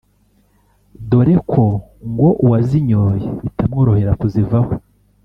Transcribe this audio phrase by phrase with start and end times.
[1.09, 1.63] dore ko
[2.11, 4.71] ngo uwazinyoye bitamworohera kuzivaho